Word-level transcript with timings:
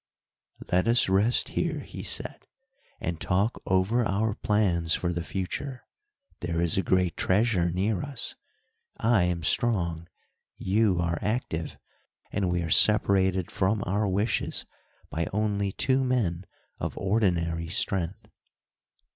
"Let 0.71 0.87
us 0.87 1.07
rest 1.07 1.49
here," 1.49 1.81
he 1.81 2.01
said, 2.01 2.47
"and 2.99 3.21
talk 3.21 3.61
over 3.67 4.03
our 4.03 4.33
plans 4.33 4.95
for 4.95 5.13
the 5.13 5.21
future. 5.21 5.83
There 6.39 6.59
is 6.59 6.75
a 6.75 6.81
great 6.81 7.15
treasure 7.15 7.69
near 7.69 8.01
us, 8.01 8.35
I 8.97 9.25
am 9.25 9.43
strong, 9.43 10.07
you 10.57 10.97
are 10.99 11.19
active, 11.21 11.77
and 12.31 12.49
we 12.49 12.63
are 12.63 12.71
separated 12.71 13.51
from 13.51 13.83
our 13.85 14.07
wishes 14.09 14.65
by 15.11 15.27
only 15.31 15.71
two 15.71 16.03
men 16.03 16.47
of 16.79 16.97
ordinary 16.97 17.67
strength." 17.67 18.27